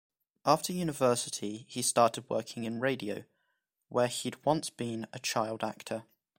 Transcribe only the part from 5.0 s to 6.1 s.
a child actor.